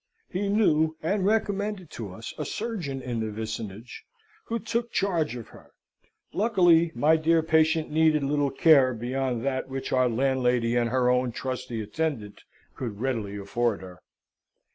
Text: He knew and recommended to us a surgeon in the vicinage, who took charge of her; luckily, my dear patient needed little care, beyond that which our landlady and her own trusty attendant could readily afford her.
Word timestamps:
He 0.31 0.49
knew 0.49 0.97
and 1.03 1.27
recommended 1.27 1.91
to 1.91 2.11
us 2.11 2.33
a 2.35 2.43
surgeon 2.43 3.03
in 3.03 3.19
the 3.19 3.29
vicinage, 3.29 4.03
who 4.47 4.57
took 4.57 4.91
charge 4.91 5.35
of 5.35 5.49
her; 5.49 5.73
luckily, 6.33 6.91
my 6.95 7.17
dear 7.17 7.43
patient 7.43 7.91
needed 7.91 8.23
little 8.23 8.49
care, 8.49 8.95
beyond 8.95 9.45
that 9.45 9.69
which 9.69 9.91
our 9.91 10.09
landlady 10.09 10.75
and 10.75 10.89
her 10.89 11.11
own 11.11 11.31
trusty 11.31 11.81
attendant 11.81 12.41
could 12.73 12.99
readily 12.99 13.37
afford 13.37 13.81
her. 13.81 13.99